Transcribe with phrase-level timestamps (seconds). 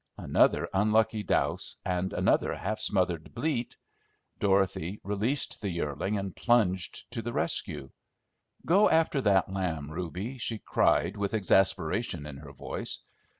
[0.17, 3.77] Another unlucky douse and another half smothered bleat,
[4.39, 7.91] Dorothy released the yearling and plunged to the rescue.
[8.65, 12.97] "Go after that lamb, Reuby!" she cried with exasperation in her voice.